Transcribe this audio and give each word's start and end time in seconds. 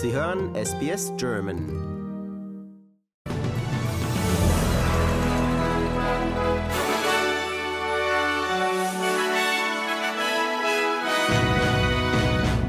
Sie 0.00 0.12
hören 0.12 0.54
SBS 0.54 1.12
German. 1.16 1.58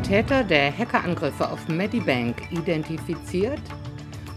Täter 0.02 0.44
der 0.44 0.76
Hackerangriffe 0.76 1.52
auf 1.52 1.68
Medibank 1.68 2.36
identifiziert. 2.50 3.62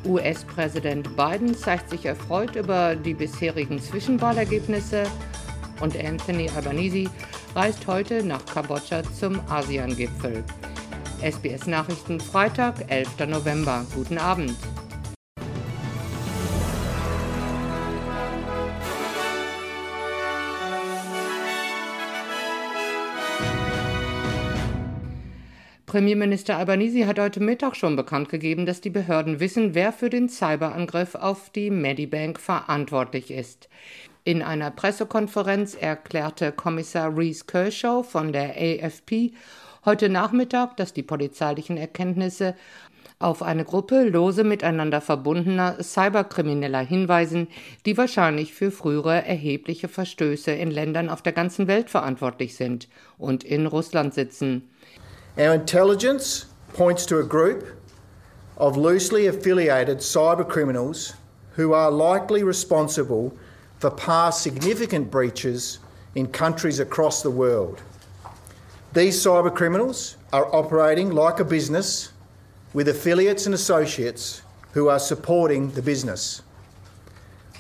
US-Präsident 0.05 1.17
Biden 1.17 1.55
zeigt 1.55 1.89
sich 1.89 2.05
erfreut 2.05 2.57
über 2.57 2.95
die 2.95 3.15
bisherigen 3.15 3.81
Zwischenwahlergebnisse 3.81 5.05
und 5.81 5.97
Anthony 5.97 6.51
Albanese 6.55 7.09
reist 7.55 7.87
heute 7.87 8.23
nach 8.23 8.45
Kambodscha 8.45 9.03
zum 9.19 9.41
ASEAN-Gipfel. 9.49 10.45
SBS 11.23 11.69
Nachrichten 11.69 12.19
Freitag, 12.19 12.91
11. 12.91 13.29
November. 13.29 13.87
Guten 13.95 14.19
Abend. 14.19 14.57
Premierminister 25.87 26.57
Albanese 26.57 27.07
hat 27.07 27.21
heute 27.21 27.39
Mittag 27.39 27.77
schon 27.77 27.95
bekannt 27.95 28.29
gegeben, 28.29 28.67
dass 28.67 28.81
die 28.81 28.91
Behörden 28.91 29.39
wissen, 29.39 29.77
wer 29.77 29.93
für 29.93 30.11
den 30.11 30.29
Cyberangriff 30.29 31.15
auf 31.15 31.51
die 31.51 31.71
Medibank 31.71 32.41
verantwortlich 32.41 33.31
ist. 33.31 33.69
In 34.25 34.43
einer 34.43 34.73
Pressekonferenz 34.73 35.77
erklärte 35.77 36.51
Kommissar 36.51 37.17
Reese 37.17 37.45
Kershaw 37.45 38.03
von 38.03 38.33
der 38.33 38.57
AFP 38.57 39.35
heute 39.85 40.09
Nachmittag, 40.09 40.77
dass 40.77 40.93
die 40.93 41.03
polizeilichen 41.03 41.77
Erkenntnisse 41.77 42.55
auf 43.19 43.43
eine 43.43 43.65
Gruppe 43.65 44.03
lose 44.05 44.45
miteinander 44.45 45.01
verbundener 45.01 45.83
Cyberkrimineller 45.83 46.81
hinweisen, 46.81 47.49
die 47.87 47.97
wahrscheinlich 47.97 48.53
für 48.53 48.71
frühere 48.71 49.25
erhebliche 49.25 49.89
Verstöße 49.89 50.51
in 50.51 50.71
Ländern 50.71 51.09
auf 51.09 51.23
der 51.23 51.33
ganzen 51.33 51.69
Welt 51.69 51.89
verantwortlich 51.89 52.57
sind 52.57 52.89
und 53.19 53.45
in 53.45 53.67
Russland 53.67 54.15
sitzen. 54.15 54.69
Our 55.37 55.55
intelligence 55.55 56.47
points 56.75 57.07
to 57.07 57.19
a 57.19 57.23
group 57.23 57.65
of 58.57 58.77
loosely 58.77 59.29
affiliated 59.29 60.01
cyber 60.01 60.45
criminals 60.45 61.15
who 61.57 61.75
are 61.75 61.91
likely 61.91 62.43
responsible 62.43 63.33
for 63.79 63.91
past 63.91 64.43
significant 64.43 65.11
breaches 65.11 65.81
in 66.15 66.31
countries 66.31 66.81
across 66.81 67.23
the 67.23 67.31
world. 67.31 67.83
These 68.95 69.25
cyber 69.25 69.55
criminals 69.55 70.19
are 70.35 70.55
operating 70.55 71.13
like 71.13 71.41
a 71.41 71.45
business 71.47 72.13
with 72.75 72.89
affiliates 72.89 73.47
and 73.47 73.55
associates 73.55 74.43
who 74.75 74.89
are 74.89 74.99
supporting 74.99 75.71
the 75.71 75.81
business. 75.81 76.43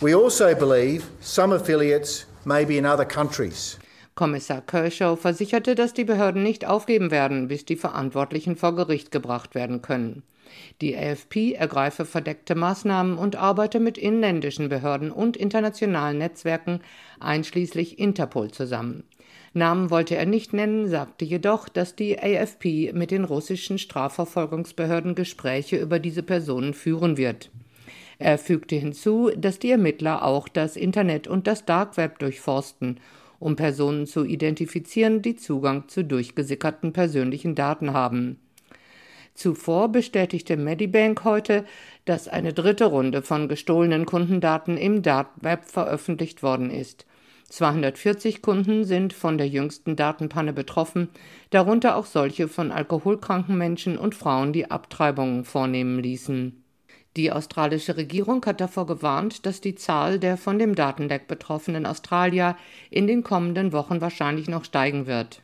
We 0.03 0.15
also 0.15 0.55
believe 0.55 1.09
some 1.23 1.53
affiliates 1.53 2.27
may 2.45 2.67
be 2.67 2.77
in 2.77 2.85
other 2.85 3.07
countries. 3.07 3.79
Kommissar 4.15 4.61
Kershaw 4.61 5.17
versicherte, 5.17 5.75
dass 5.75 5.95
die 5.95 6.05
Behörden 6.05 6.43
nicht 6.43 6.67
aufgeben 6.67 7.11
werden, 7.11 7.49
bis 7.49 7.65
die 7.65 7.77
Verantwortlichen 7.77 8.57
vor 8.57 8.77
Gericht 8.77 9.11
gebracht 9.11 9.55
werden 9.55 9.81
können. 9.81 10.25
Die 10.81 10.97
AFP 10.97 11.53
ergreife 11.53 12.05
verdeckte 12.05 12.55
Maßnahmen 12.55 13.17
und 13.17 13.37
arbeite 13.37 13.81
mit 13.81 13.99
inländischen 13.99 14.69
Behörden 14.69 15.11
und 15.11 15.37
internationalen 15.37 16.19
Netzwerken, 16.19 16.81
einschließlich 17.21 17.99
Interpol, 17.99 18.51
zusammen. 18.51 19.05
Namen 19.55 19.91
wollte 19.91 20.17
er 20.17 20.27
nicht 20.27 20.53
nennen, 20.53 20.89
sagte 20.89 21.25
jedoch, 21.25 21.69
dass 21.69 21.95
die 21.95 22.19
AFP 22.19 22.93
mit 22.95 23.11
den 23.11 23.25
russischen 23.25 23.79
Strafverfolgungsbehörden 23.79 25.15
Gespräche 25.15 25.77
über 25.77 25.99
diese 25.99 26.23
Personen 26.23 26.75
führen 26.75 27.17
wird. 27.17 27.51
Er 28.19 28.39
fügte 28.39 28.77
hinzu, 28.77 29.31
dass 29.37 29.59
die 29.59 29.71
Ermittler 29.71 30.25
auch 30.25 30.49
das 30.49 30.77
Internet 30.77 31.27
und 31.27 31.47
das 31.47 31.65
Dark 31.65 31.97
Web 31.97 32.19
durchforsten 32.19 32.99
um 33.43 33.57
Personen 33.57 34.07
zu 34.07 34.25
identifizieren, 34.25 35.21
die 35.21 35.35
Zugang 35.35 35.89
zu 35.89 36.05
durchgesickerten 36.05 36.93
persönlichen 36.93 37.57
Daten 37.57 37.93
haben. 37.93 38.39
Zuvor 39.35 39.89
bestätigte 39.89 40.57
Medibank 40.57 41.25
heute, 41.25 41.65
dass 42.05 42.29
eine 42.29 42.53
dritte 42.53 42.87
Runde 42.87 43.23
von 43.23 43.49
gestohlenen 43.49 44.07
Kundendaten 44.07 44.77
im 44.77 45.03
Dark 45.03 45.31
Web 45.41 45.65
veröffentlicht 45.65 46.43
worden 46.43 46.71
ist. 46.71 47.07
240 47.49 48.41
Kunden 48.41 48.85
sind 48.85 49.13
von 49.13 49.37
der 49.37 49.47
jüngsten 49.47 49.95
Datenpanne 49.95 50.53
betroffen, 50.53 51.09
darunter 51.51 51.97
auch 51.97 52.07
solche 52.07 52.49
von 52.49 52.73
alkoholkranken 52.73 53.59
Menschen 53.59 53.99
und 53.99 54.15
Frauen, 54.15 54.55
die 54.55 54.71
Abtreibungen 54.71 55.45
vornehmen 55.45 55.99
ließen. 56.03 56.63
Die 57.17 57.31
australische 57.31 57.99
Regierung 57.99 58.45
hat 58.47 58.63
davor 58.63 58.87
gewarnt, 58.87 59.45
dass 59.45 59.61
die 59.61 59.75
Zahl 59.75 60.19
der 60.19 60.39
von 60.39 60.59
dem 60.59 60.75
Datenleck 60.75 61.29
betroffenen 61.29 61.85
Australier 61.85 62.57
in 62.91 63.07
den 63.07 63.23
kommenden 63.23 63.73
Wochen 63.73 64.01
wahrscheinlich 64.01 64.49
noch 64.49 64.65
steigen 64.65 65.07
wird. 65.07 65.43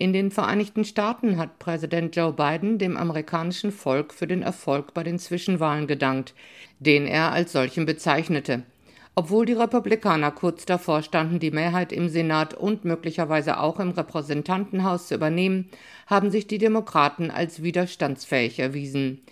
In 0.00 0.12
den 0.12 0.30
Vereinigten 0.30 0.84
Staaten 0.84 1.38
hat 1.38 1.58
Präsident 1.58 2.14
Joe 2.14 2.32
Biden 2.32 2.78
dem 2.78 2.96
amerikanischen 2.96 3.72
Volk 3.72 4.14
für 4.14 4.28
den 4.28 4.42
Erfolg 4.42 4.94
bei 4.94 5.02
den 5.02 5.18
Zwischenwahlen 5.18 5.88
gedankt, 5.88 6.34
den 6.78 7.04
er 7.04 7.32
als 7.32 7.50
solchen 7.50 7.84
bezeichnete. 7.84 8.62
Obwohl 9.16 9.44
die 9.44 9.54
Republikaner 9.54 10.30
kurz 10.30 10.64
davor 10.64 11.02
standen, 11.02 11.40
die 11.40 11.50
Mehrheit 11.50 11.92
im 11.92 12.08
Senat 12.08 12.54
und 12.54 12.84
möglicherweise 12.84 13.58
auch 13.58 13.80
im 13.80 13.90
Repräsentantenhaus 13.90 15.08
zu 15.08 15.16
übernehmen, 15.16 15.68
haben 16.06 16.30
sich 16.30 16.46
die 16.46 16.58
Demokraten 16.58 17.32
als 17.32 17.64
widerstandsfähig 17.64 18.60
erwiesen. 18.60 19.22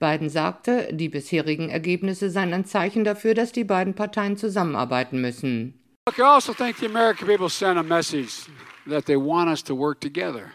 Biden 0.00 0.28
sagte, 0.28 0.88
die 0.90 1.08
bisherigen 1.08 1.68
Ergebnisse 1.68 2.30
seien 2.30 2.52
ein 2.52 2.64
Zeichen 2.64 3.04
dafür, 3.04 3.34
dass 3.34 3.52
die 3.52 3.62
beiden 3.62 3.94
Parteien 3.94 4.36
zusammenarbeiten 4.36 5.20
müssen. 5.20 5.74
Look, 6.08 6.18
I 6.18 6.22
also 6.22 6.52
think 6.52 6.78
the 6.78 6.86
American 6.86 7.28
people 7.28 7.48
sent 7.48 7.78
a 7.78 7.84
message 7.84 8.48
that 8.86 9.06
they 9.06 9.16
want 9.16 9.50
us 9.50 9.62
to 9.62 9.74
work 9.74 10.00
together. 10.00 10.52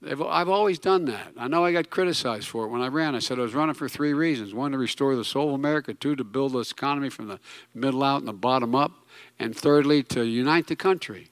They've, 0.00 0.20
I've 0.22 0.48
always 0.48 0.78
done 0.78 1.06
that. 1.06 1.32
I 1.36 1.48
know 1.48 1.64
I 1.64 1.72
got 1.72 1.90
criticized 1.90 2.46
for 2.46 2.66
it 2.66 2.68
when 2.68 2.82
I 2.82 2.86
ran. 2.86 3.16
I 3.16 3.18
said 3.18 3.38
I 3.38 3.42
was 3.42 3.54
running 3.54 3.74
for 3.74 3.88
three 3.88 4.14
reasons 4.14 4.54
one, 4.54 4.72
to 4.72 4.78
restore 4.78 5.16
the 5.16 5.24
soul 5.24 5.48
of 5.48 5.54
America, 5.54 5.92
two, 5.92 6.14
to 6.14 6.24
build 6.24 6.52
this 6.52 6.70
economy 6.70 7.10
from 7.10 7.26
the 7.26 7.40
middle 7.74 8.04
out 8.04 8.18
and 8.18 8.28
the 8.28 8.32
bottom 8.32 8.74
up, 8.74 8.92
and 9.38 9.56
thirdly, 9.56 10.02
to 10.04 10.24
unite 10.24 10.68
the 10.68 10.76
country. 10.76 11.30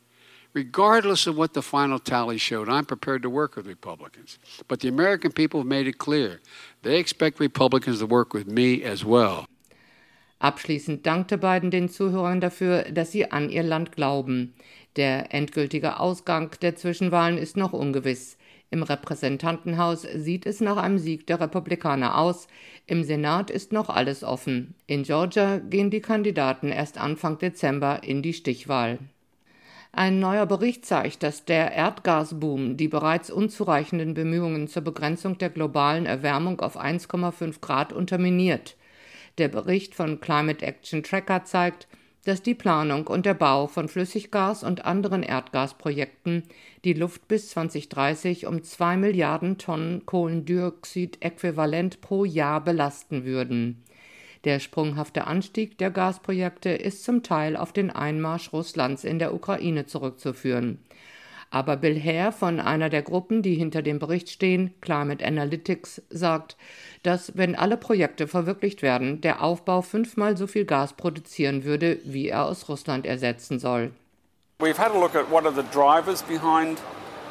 Regardless 0.53 1.27
of 1.27 1.37
what 1.37 1.53
the 1.53 1.63
final 1.63 1.99
tally 1.99 2.39
showed, 2.39 2.69
I'm 2.69 2.87
prepared 2.87 3.23
to 3.23 3.31
work 3.31 3.57
with 3.57 3.67
Republicans. 3.67 4.39
But 4.67 4.81
the 4.81 4.89
American 4.89 5.31
people 5.31 5.61
have 5.61 5.67
made 5.67 5.87
it 5.87 5.99
clear 5.99 6.41
they 6.83 6.99
expect 6.99 7.39
Republicans 7.39 7.99
to 7.99 8.07
work 8.07 8.33
with 8.33 8.47
me 8.49 8.83
as 8.83 9.05
well. 9.05 9.47
Abschließend 10.39 11.07
dankte 11.07 11.39
Biden 11.39 11.71
den 11.71 11.89
Zuhörern 11.89 12.41
dafür, 12.41 12.85
dass 12.91 13.13
sie 13.13 13.31
an 13.31 13.49
ihr 13.49 13.63
Land 13.63 13.93
glauben. 13.93 14.55
Der 14.97 15.35
endgültige 15.35 16.01
Ausgang 16.01 16.51
der 16.63 16.75
Zwischenwahlen 16.75 17.37
ist 17.37 17.57
noch 17.57 17.75
ungewiss. 17.75 18.39
Im 18.71 18.83
Repräsentantenhaus 18.83 20.03
sieht 20.03 20.47
es 20.47 20.61
nach 20.61 20.79
einem 20.79 20.99
Sieg 20.99 21.27
der 21.27 21.41
Republikaner 21.41 22.19
aus, 22.19 22.49
im 22.87 23.05
Senat 23.05 23.51
ist 23.51 23.73
noch 23.73 23.91
alles 23.91 24.25
offen. 24.25 24.75
In 24.87 25.03
Georgia 25.03 25.59
gehen 25.59 25.91
die 25.91 26.01
Kandidaten 26.01 26.71
erst 26.71 26.99
Anfang 26.99 27.39
Dezember 27.39 28.03
in 28.03 28.23
die 28.23 28.33
Stichwahl. 28.33 28.99
Ein 29.93 30.19
neuer 30.19 30.47
Bericht 30.47 30.85
zeigt, 30.85 31.23
dass 31.23 31.45
der 31.45 31.73
Erdgasboom 31.73 32.77
die 32.77 32.89
bereits 32.89 33.31
unzureichenden 33.31 34.15
Bemühungen 34.15 34.67
zur 34.69 34.83
Begrenzung 34.83 35.39
der 35.39 35.51
globalen 35.51 36.07
Erwärmung 36.07 36.61
auf 36.61 36.79
1,5 36.79 37.61
Grad 37.61 37.93
unterminiert. 37.93 38.77
Der 39.39 39.49
Bericht 39.49 39.95
von 39.95 40.21
Climate 40.21 40.65
Action 40.65 41.03
Tracker 41.03 41.45
zeigt, 41.45 41.87
dass 42.27 42.43
die 42.43 42.55
Planung 42.55 43.07
und 43.07 43.25
der 43.25 43.35
Bau 43.35 43.69
von 43.69 43.89
Flüssiggas 43.89 44.65
und 44.65 44.85
anderen 44.85 45.23
Erdgasprojekten 45.23 46.43
die 46.85 46.93
Luft 46.93 47.29
bis 47.29 47.51
2030 47.51 48.47
um 48.47 48.65
2 48.65 48.97
Milliarden 48.97 49.59
Tonnen 49.59 50.05
Kohlendioxid-Äquivalent 50.07 52.01
pro 52.01 52.25
Jahr 52.25 52.65
belasten 52.65 53.25
würden. 53.25 53.85
Der 54.43 54.59
sprunghafte 54.59 55.29
Anstieg 55.29 55.79
der 55.79 55.93
Gasprojekte 55.93 56.71
ist 56.71 57.05
zum 57.05 57.23
Teil 57.23 57.57
auf 57.57 57.73
den 57.73 57.91
Einmarsch 57.91 58.53
Russlands 58.53 59.05
in 59.05 59.21
der 59.21 59.33
Ukraine 59.33 59.87
zurückzuführen. 59.87 60.79
Aber 61.51 61.77
Bill 61.77 62.01
Hare 62.03 62.33
von 62.33 62.61
einer 62.61 62.91
der 62.91 63.03
Gruppen, 63.03 63.43
die 63.43 63.55
hinter 63.55 63.83
dem 63.83 63.99
Bericht 63.99 64.29
stehen, 64.31 64.75
Climate 64.81 65.25
Analytics, 65.25 66.03
sagt, 66.11 66.57
dass, 67.03 67.37
wenn 67.37 67.55
alle 67.55 67.77
Projekte 67.77 68.27
verwirklicht 68.27 68.83
werden, 68.83 69.21
der 69.21 69.43
Aufbau 69.43 69.83
fünfmal 69.83 70.37
so 70.37 70.47
viel 70.47 70.65
Gas 70.65 70.95
produzieren 70.95 71.65
würde, 71.65 71.99
wie 72.05 72.29
er 72.29 72.47
aus 72.47 72.69
Russland 72.69 73.07
ersetzen 73.07 73.59
soll. 73.59 73.93
We've 74.59 74.79
had 74.79 74.93
a 74.93 74.99
look 74.99 75.15
at 75.15 75.31
what 75.31 75.45
are 75.45 75.55
the 75.55 75.69
drivers 75.71 76.23
behind 76.23 76.79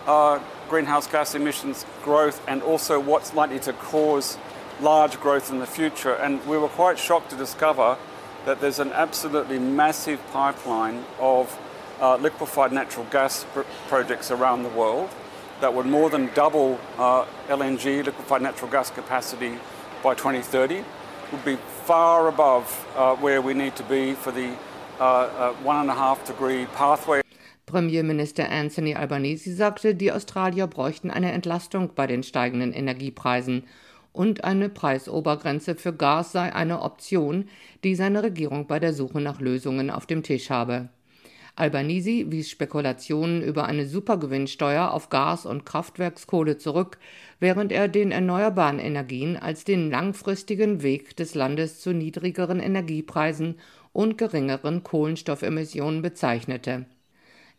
uh, 0.08 0.40
greenhouse 0.70 1.08
gas 1.08 1.34
emissions 1.34 1.86
growth 2.04 2.40
and 2.48 2.62
also 2.64 3.00
what's 3.00 3.34
likely 3.34 3.60
to 3.60 3.74
cause 3.74 4.38
large 4.82 5.20
growth 5.20 5.52
in 5.52 5.60
the 5.60 5.66
future. 5.66 6.14
And 6.14 6.40
we 6.48 6.58
were 6.58 6.70
quite 6.70 7.00
shocked 7.00 7.32
to 7.32 7.36
discover 7.36 7.98
that 8.46 8.62
there's 8.62 8.80
an 8.80 8.92
absolutely 8.94 9.60
massive 9.60 10.20
pipeline 10.32 11.04
of 11.20 11.58
uh, 12.02 12.18
liquefied 12.18 12.72
natural 12.72 13.06
gas 13.12 13.46
pr- 13.54 13.62
projects 13.88 14.32
around 14.32 14.64
the 14.64 14.70
world. 14.70 15.10
that 15.62 15.74
would 15.74 15.86
more 15.86 16.10
than 16.10 16.30
double 16.34 16.80
uh, 16.98 17.26
LNG, 17.48 18.06
liquefied 18.06 18.42
natural 18.42 18.70
gas 18.70 18.90
capacity, 18.90 19.58
by 20.04 20.14
2030, 20.14 20.84
would 21.32 21.46
be 21.46 21.58
far 21.86 22.28
above 22.28 22.66
uh, 22.96 23.16
where 23.16 23.42
we 23.42 23.54
need 23.54 23.76
to 23.76 23.84
be 23.84 24.14
for 24.14 24.32
the 24.32 24.50
uh, 25.00 25.04
uh, 25.04 25.54
one 25.64 25.78
and 25.78 25.90
a 25.90 25.96
half 25.96 26.24
degree 26.26 26.66
pathway. 26.76 27.22
Premierminister 27.66 28.48
Anthony 28.48 28.94
Albanese 28.94 29.56
sagte, 29.56 29.96
die 29.96 30.12
Australier 30.12 30.68
bräuchten 30.68 31.10
eine 31.10 31.32
Entlastung 31.32 31.92
bei 31.96 32.06
den 32.06 32.22
steigenden 32.22 32.74
Energiepreisen 32.74 33.64
und 34.14 34.44
eine 34.44 34.70
Preisobergrenze 34.70 35.76
für 35.76 35.92
Gas 35.92 36.32
sei 36.32 36.54
eine 36.54 36.84
Option, 36.84 37.50
die 37.84 37.96
seine 37.96 38.22
Regierung 38.22 38.68
bei 38.68 38.80
der 38.80 38.94
Suche 38.94 39.20
nach 39.20 39.42
Lösungen 39.42 39.90
auf 39.90 40.06
dem 40.06 40.22
Tisch 40.22 40.52
habe. 40.52 40.90
Albanese 41.58 42.32
wies 42.32 42.50
Spekulationen 42.50 43.42
über 43.42 43.66
eine 43.66 43.86
Supergewinnsteuer 43.86 44.92
auf 44.92 45.10
Gas 45.10 45.46
und 45.46 45.66
Kraftwerkskohle 45.66 46.58
zurück, 46.58 46.98
während 47.40 47.72
er 47.72 47.88
den 47.88 48.12
erneuerbaren 48.12 48.78
Energien 48.78 49.38
als 49.38 49.64
den 49.64 49.90
langfristigen 49.90 50.84
Weg 50.84 51.16
des 51.16 51.34
Landes 51.34 51.80
zu 51.80 51.94
niedrigeren 51.94 52.60
Energiepreisen 52.60 53.58
und 53.94 54.18
geringeren 54.18 54.84
Kohlenstoffemissionen 54.84 56.02
bezeichnete. 56.02 56.86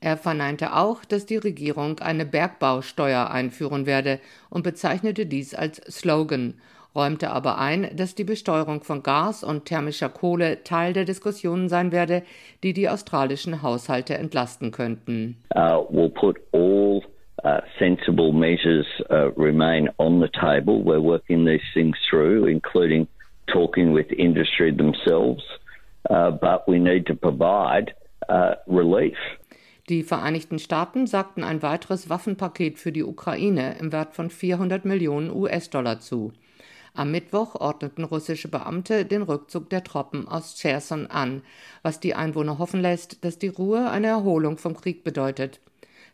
Er 0.01 0.19
verneinte 0.19 0.75
auch, 0.75 1.07
dass 1.07 1.25
die 1.25 1.39
Regierung 1.39 2.01
eine 2.01 2.27
Bergbausteuer 2.27 3.31
einführen 3.31 3.87
werde 3.87 4.21
und 4.51 4.63
bezeichnete 4.63 5.25
dies 5.25 5.55
als 5.55 5.79
Slogan 5.91 6.61
räumte 6.97 7.31
aber 7.31 7.59
ein, 7.59 7.89
dass 7.95 8.15
die 8.15 8.25
Besteuerung 8.25 8.83
von 8.83 9.03
Gas 9.03 9.45
und 9.45 9.67
thermischer 9.67 10.09
Kohle 10.09 10.65
Teil 10.65 10.93
der 10.93 11.05
Diskussionen 11.05 11.69
sein 11.69 11.93
werde, 11.93 12.23
die 12.63 12.73
die 12.73 12.89
australischen 12.89 13.63
Haushalte 13.63 14.15
entlasten 14.15 14.73
könnten. 14.73 15.37
Uh, 15.55 15.85
we'll 15.91 16.11
put 16.11 16.39
all 16.53 17.03
uh, 17.45 17.61
sensible 17.79 18.33
measures 18.33 18.87
uh, 19.11 19.31
remain 19.37 19.89
on 19.99 20.21
the 20.21 20.29
table. 20.29 20.83
We're 20.83 21.03
working 21.03 21.47
these 21.47 21.65
things 21.75 21.97
through, 22.09 22.49
including 22.49 23.07
talking 23.53 23.95
with 23.95 24.11
industry 24.11 24.75
themselves, 24.75 25.43
uh, 26.11 26.31
but 26.31 26.67
we 26.67 26.79
need 26.79 27.07
to 27.07 27.15
provide 27.15 27.95
uh, 28.29 28.55
relief. 28.67 29.17
Die 29.89 30.03
Vereinigten 30.03 30.59
Staaten 30.59 31.07
sagten 31.07 31.45
ein 31.45 31.63
weiteres 31.63 32.11
Waffenpaket 32.11 32.79
für 32.79 32.91
die 32.91 33.05
Ukraine 33.05 33.77
im 33.79 33.93
Wert 33.93 34.15
von 34.15 34.31
400 34.31 34.85
Millionen 34.85 35.31
US-Dollar 35.31 36.01
zu. 36.01 36.33
Am 36.97 37.11
Mittwoch 37.11 37.57
ordneten 37.57 38.05
russische 38.05 38.49
Beamte 38.49 39.05
den 39.05 39.21
Rückzug 39.21 39.69
der 39.69 39.85
Truppen 39.85 40.27
aus 40.27 40.55
Cherson 40.57 41.07
an, 41.09 41.43
was 41.83 42.01
die 42.01 42.15
Einwohner 42.15 42.57
hoffen 42.57 42.81
lässt, 42.81 43.23
dass 43.23 43.39
die 43.39 43.49
Ruhe 43.49 43.91
eine 43.91 44.07
Erholung 44.07 44.57
vom 44.57 44.75
Krieg 44.75 45.05
bedeutet. 45.05 45.61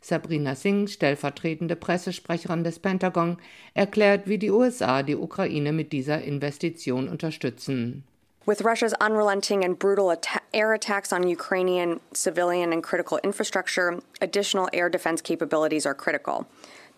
Sabrina 0.01 0.57
Singh, 0.57 0.91
stellvertretende 0.91 1.77
Pressesprecherin 1.77 2.65
des 2.65 2.81
Pentagon, 2.81 3.37
erklärt, 3.75 4.27
wie 4.27 4.39
die 4.39 4.51
USA 4.51 5.05
die 5.05 5.15
Ukraine 5.15 5.73
mit 5.73 5.93
dieser 5.93 6.21
Investition 6.23 7.09
unterstützen. 7.09 8.03
With 8.45 8.65
Russia's 8.65 8.93
unrelenting 9.01 9.65
and 9.65 9.79
brutal 9.79 10.11
atta 10.11 10.41
air 10.53 10.75
attacks 10.75 11.13
on 11.13 11.23
Ukrainian 11.29 12.01
civilian 12.13 12.73
and 12.73 12.83
critical 12.83 13.19
infrastructure, 13.23 14.03
additional 14.21 14.69
air 14.73 14.91
defense 14.91 15.23
capabilities 15.23 15.87
are 15.87 15.95
critical. 15.95 16.49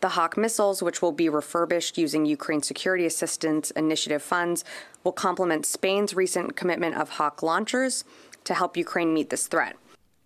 The 0.04 0.10
Hawk 0.10 0.36
missiles, 0.36 0.82
which 0.82 1.00
will 1.00 1.12
be 1.12 1.30
refurbished 1.30 1.96
using 1.96 2.26
Ukraine 2.26 2.60
Security 2.60 3.06
Assistance 3.06 3.70
Initiative 3.70 4.22
funds, 4.22 4.62
will 5.02 5.12
complement 5.12 5.64
Spain's 5.64 6.12
recent 6.12 6.56
commitment 6.56 6.96
of 6.96 7.08
Hawk 7.08 7.42
launchers 7.42 8.04
to 8.44 8.52
help 8.52 8.76
Ukraine 8.76 9.14
meet 9.14 9.30
this 9.30 9.46
threat. 9.46 9.76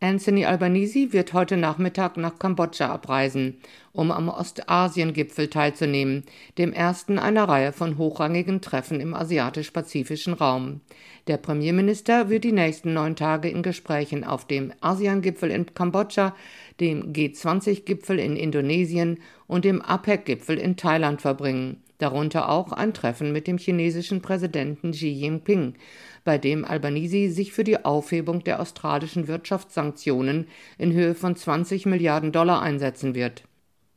Anthony 0.01 0.45
Albanese 0.45 1.13
wird 1.13 1.33
heute 1.33 1.57
Nachmittag 1.57 2.17
nach 2.19 2.39
Kambodscha 2.39 2.87
abreisen, 2.87 3.57
um 3.93 4.13
am 4.13 4.29
Ostasien-Gipfel 4.29 5.49
teilzunehmen, 5.49 6.23
dem 6.57 6.73
ersten 6.73 7.19
einer 7.19 7.49
Reihe 7.49 7.73
von 7.73 7.99
hochrangigen 7.99 8.61
Treffen 8.61 9.01
im 9.01 9.13
asiatisch-pazifischen 9.13 10.35
Raum. 10.35 10.83
Der 11.27 11.37
Premierminister 11.37 12.29
wird 12.29 12.45
die 12.45 12.53
nächsten 12.53 12.93
neun 12.93 13.17
Tage 13.17 13.49
in 13.49 13.65
Gesprächen 13.65 14.23
auf 14.23 14.47
dem 14.47 14.73
ASEAN-Gipfel 14.81 15.51
in 15.51 15.75
Kambodscha, 15.75 16.37
dem 16.79 17.13
G20-Gipfel 17.13 18.21
in 18.21 18.37
Indonesien 18.37 19.19
und 19.49 19.65
dem 19.65 19.83
APEC-Gipfel 19.83 20.59
in 20.59 20.77
Thailand 20.77 21.23
verbringen, 21.23 21.83
darunter 21.99 22.49
auch 22.49 22.73
ein 22.73 22.95
Treffen 22.95 23.33
mit 23.33 23.47
dem 23.47 23.59
chinesischen 23.59 24.23
Präsidenten 24.23 24.93
Xi 24.93 25.09
Jinping, 25.09 25.75
bei 26.25 26.39
dem 26.39 26.65
Albanese 26.65 27.31
sich 27.31 27.53
für 27.53 27.65
die 27.65 27.85
Aufhebung 27.85 28.45
der 28.45 28.61
australischen 28.61 29.29
Wirtschaftssanktionen 29.29 30.47
in 30.79 30.93
Höhe 30.93 31.15
von 31.15 31.37
20 31.37 31.87
Milliarden 31.87 32.33
Dollar 32.33 32.63
einsetzen 32.63 33.15
wird. 33.15 33.45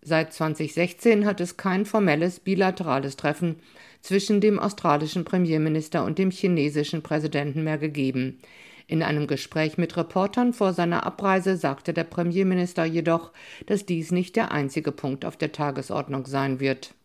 Seit 0.03 0.33
2016 0.33 1.25
hat 1.25 1.39
es 1.39 1.57
kein 1.57 1.85
formelles 1.85 2.39
bilaterales 2.39 3.17
Treffen 3.17 3.57
zwischen 4.01 4.41
dem 4.41 4.59
australischen 4.59 5.25
Premierminister 5.25 6.03
und 6.03 6.17
dem 6.17 6.31
chinesischen 6.31 7.03
Präsidenten 7.03 7.63
mehr 7.63 7.77
gegeben. 7.77 8.39
In 8.87 9.03
einem 9.03 9.27
Gespräch 9.27 9.77
mit 9.77 9.95
Reportern 9.95 10.53
vor 10.53 10.73
seiner 10.73 11.05
Abreise 11.05 11.55
sagte 11.55 11.93
der 11.93 12.03
Premierminister 12.03 12.83
jedoch, 12.83 13.31
dass 13.67 13.85
dies 13.85 14.11
nicht 14.11 14.35
der 14.35 14.51
einzige 14.51 14.91
Punkt 14.91 15.23
auf 15.23 15.37
der 15.37 15.51
Tagesordnung 15.51 16.25
sein 16.25 16.59
wird. 16.59 16.95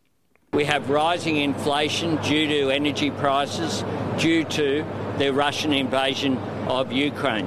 We 0.53 0.65
have 0.65 0.89
rising 0.89 1.37
inflation 1.37 2.17
due 2.23 2.47
to 2.47 2.71
energy 2.71 3.11
prices, 3.11 3.85
due 4.19 4.43
to 4.45 4.87
the 5.19 5.31
Russian 5.33 5.73
invasion 5.75 6.39
of 6.67 6.93
Ukraine. 6.93 7.47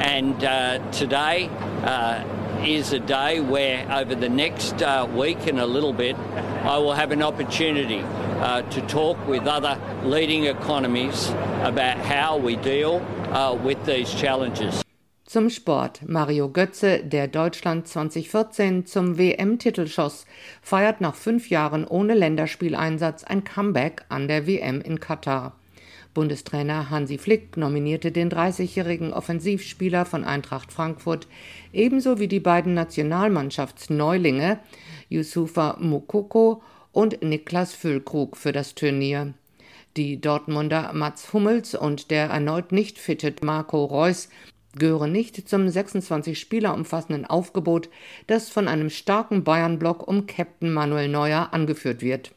And 0.00 0.42
uh, 0.42 0.90
today 0.90 1.48
uh, 1.84 2.24
is 2.64 2.92
a 2.92 2.98
day 2.98 3.40
where, 3.40 3.86
over 3.92 4.16
the 4.16 4.28
next 4.28 4.82
uh, 4.82 5.08
week 5.14 5.46
and 5.46 5.60
a 5.60 5.66
little 5.66 5.92
bit, 5.92 6.16
I 6.16 6.78
will 6.78 6.94
have 6.94 7.12
an 7.12 7.22
opportunity 7.22 8.00
uh, 8.00 8.62
to 8.62 8.80
talk 8.88 9.24
with 9.28 9.46
other 9.46 9.80
leading 10.02 10.46
economies 10.46 11.28
about 11.62 11.98
how 11.98 12.36
we 12.36 12.56
deal 12.56 12.96
uh, 13.30 13.54
with 13.54 13.84
these 13.86 14.12
challenges. 14.12 14.82
Zum 15.30 15.48
Sport. 15.48 16.00
Mario 16.08 16.48
Götze, 16.48 17.04
der 17.04 17.28
Deutschland 17.28 17.86
2014 17.86 18.84
zum 18.84 19.16
WM-Titel 19.16 19.86
schoss, 19.86 20.26
feiert 20.60 21.00
nach 21.00 21.14
fünf 21.14 21.50
Jahren 21.50 21.86
ohne 21.86 22.14
Länderspieleinsatz 22.14 23.22
ein 23.22 23.44
Comeback 23.44 24.04
an 24.08 24.26
der 24.26 24.48
WM 24.48 24.80
in 24.80 24.98
Katar. 24.98 25.54
Bundestrainer 26.14 26.90
Hansi 26.90 27.16
Flick 27.16 27.56
nominierte 27.56 28.10
den 28.10 28.28
30-jährigen 28.28 29.12
Offensivspieler 29.12 30.04
von 30.04 30.24
Eintracht 30.24 30.72
Frankfurt 30.72 31.28
ebenso 31.72 32.18
wie 32.18 32.26
die 32.26 32.40
beiden 32.40 32.74
Nationalmannschaftsneulinge 32.74 34.58
Yusufa 35.10 35.76
Mukoko 35.78 36.60
und 36.90 37.22
Niklas 37.22 37.72
Füllkrug 37.72 38.36
für 38.36 38.50
das 38.50 38.74
Turnier. 38.74 39.32
Die 39.96 40.20
Dortmunder 40.20 40.92
Mats 40.92 41.32
Hummels 41.32 41.76
und 41.76 42.10
der 42.10 42.30
erneut 42.30 42.72
nicht 42.72 42.98
fitte 42.98 43.32
Marco 43.42 43.84
Reus 43.84 44.28
gehören 44.76 45.12
nicht 45.12 45.48
zum 45.48 45.68
26 45.68 46.38
Spieler 46.38 46.74
umfassenden 46.74 47.26
Aufgebot, 47.26 47.88
das 48.26 48.50
von 48.50 48.68
einem 48.68 48.90
starken 48.90 49.44
Bayern-Block 49.44 50.06
um 50.06 50.26
Captain 50.26 50.72
Manuel 50.72 51.08
Neuer 51.08 51.48
angeführt 51.52 52.02
wird. 52.02 52.32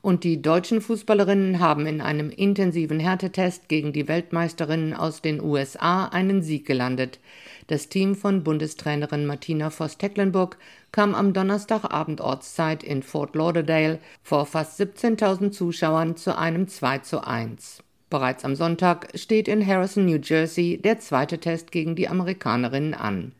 Und 0.00 0.22
die 0.22 0.40
deutschen 0.40 0.80
Fußballerinnen 0.80 1.58
haben 1.58 1.86
in 1.86 2.00
einem 2.00 2.30
intensiven 2.30 3.00
Härtetest 3.00 3.68
gegen 3.68 3.92
die 3.92 4.06
Weltmeisterinnen 4.06 4.94
aus 4.94 5.22
den 5.22 5.40
USA 5.42 6.06
einen 6.06 6.42
Sieg 6.42 6.66
gelandet. 6.66 7.18
Das 7.66 7.88
Team 7.88 8.14
von 8.14 8.44
Bundestrainerin 8.44 9.26
Martina 9.26 9.70
Voss-Tecklenburg 9.70 10.56
kam 10.92 11.14
am 11.14 11.32
Donnerstagabend 11.32 12.20
Ortszeit 12.20 12.84
in 12.84 13.02
Fort 13.02 13.34
Lauderdale 13.34 13.98
vor 14.22 14.46
fast 14.46 14.80
17.000 14.80 15.50
Zuschauern 15.50 16.16
zu 16.16 16.38
einem 16.38 16.68
2 16.68 16.98
zu 17.00 17.26
1. 17.26 17.82
Bereits 18.10 18.44
am 18.44 18.54
Sonntag 18.54 19.08
steht 19.14 19.48
in 19.48 19.66
Harrison, 19.66 20.06
New 20.06 20.18
Jersey, 20.22 20.80
der 20.82 20.98
zweite 20.98 21.38
Test 21.38 21.72
gegen 21.72 21.94
die 21.94 22.08
Amerikanerinnen 22.08 22.94
an. 22.94 23.32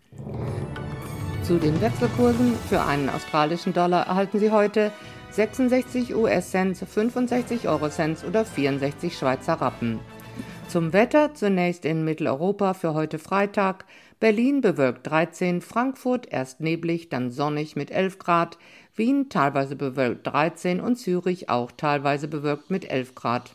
Zu 1.43 1.57
den 1.57 1.81
Wechselkursen 1.81 2.53
für 2.69 2.83
einen 2.83 3.09
australischen 3.09 3.73
Dollar 3.73 4.07
erhalten 4.07 4.39
Sie 4.39 4.51
heute 4.51 4.93
66 5.31 6.15
US-Cent, 6.15 6.77
65 6.77 7.67
Euro-Cent 7.69 8.25
oder 8.25 8.45
64 8.45 9.17
Schweizer 9.17 9.55
Rappen. 9.55 10.01
Zum 10.69 10.93
Wetter 10.93 11.33
zunächst 11.33 11.87
in 11.87 12.05
Mitteleuropa 12.05 12.75
für 12.75 12.93
heute 12.93 13.19
Freitag. 13.19 13.87
Berlin 14.21 14.61
bewölkt 14.61 15.07
13, 15.07 15.63
Frankfurt 15.63 16.31
erst 16.31 16.61
neblig, 16.61 17.09
dann 17.09 17.31
sonnig 17.31 17.75
mit 17.75 17.91
11 17.91 18.19
Grad, 18.19 18.59
Wien 18.95 19.31
teilweise 19.31 19.77
bewölkt 19.77 20.27
13 20.27 20.81
und 20.81 20.97
Zürich 20.97 21.49
auch 21.49 21.73
teilweise 21.73 22.29
bewölkt 22.29 22.69
mit 22.69 22.91
11 22.91 23.15
Grad. 23.15 23.55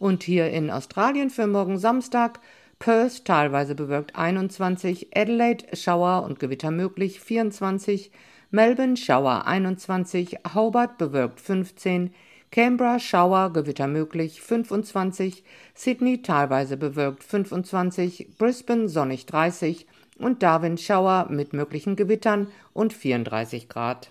Und 0.00 0.22
hier 0.22 0.48
in 0.48 0.70
Australien 0.70 1.28
für 1.28 1.46
morgen 1.46 1.78
Samstag. 1.78 2.40
Perth 2.78 3.26
teilweise 3.26 3.74
bewölkt 3.74 4.16
21, 4.16 5.14
Adelaide 5.14 5.76
Schauer 5.76 6.22
und 6.22 6.40
Gewitter 6.40 6.70
möglich 6.70 7.20
24, 7.20 8.10
Melbourne 8.50 8.96
Schauer 8.96 9.46
21, 9.46 10.38
Hobart 10.54 10.96
bewölkt 10.96 11.38
15, 11.38 12.14
Canberra 12.50 12.98
Schauer, 12.98 13.52
Gewitter 13.52 13.88
möglich 13.88 14.40
25, 14.40 15.44
Sydney 15.74 16.22
teilweise 16.22 16.78
bewölkt 16.78 17.22
25, 17.22 18.38
Brisbane 18.38 18.88
sonnig 18.88 19.26
30 19.26 19.86
und 20.18 20.42
Darwin 20.42 20.78
Schauer 20.78 21.26
mit 21.28 21.52
möglichen 21.52 21.94
Gewittern 21.94 22.46
und 22.72 22.94
34 22.94 23.68
Grad. 23.68 24.10